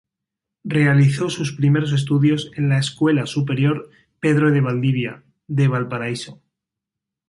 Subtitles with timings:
[0.63, 6.41] Realizó sus primeros estudios en la Escuela Superior ""Pedro de Valdivia"" de Valparaíso.